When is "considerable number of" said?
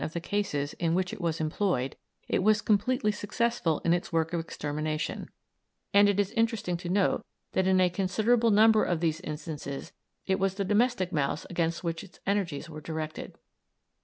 7.87-8.99